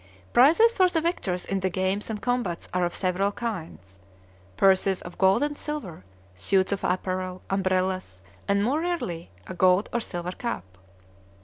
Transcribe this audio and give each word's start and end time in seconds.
Prizes 0.33 0.71
for 0.71 0.89
the 0.89 0.99
victors 0.99 1.45
in 1.45 1.59
the 1.59 1.69
games 1.69 2.09
and 2.09 2.19
combats 2.23 2.67
are 2.73 2.85
of 2.85 2.95
several 2.95 3.31
kinds, 3.31 3.99
purses 4.57 4.99
of 5.03 5.19
gold 5.19 5.43
and 5.43 5.55
silver, 5.55 6.03
suits 6.33 6.71
of 6.71 6.83
apparel, 6.83 7.43
umbrellas, 7.51 8.19
and, 8.47 8.63
more 8.63 8.81
rarely, 8.81 9.29
a 9.45 9.53
gold 9.53 9.89
or 9.93 9.99
silver 9.99 10.31
cup. 10.31 10.79